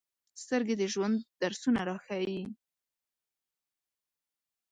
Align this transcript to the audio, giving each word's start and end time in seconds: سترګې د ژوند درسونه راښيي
سترګې 0.43 0.75
د 0.77 0.83
ژوند 0.93 1.17
درسونه 1.41 1.81
راښيي 1.89 2.41